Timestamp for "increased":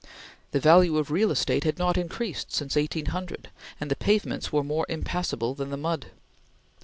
1.95-2.51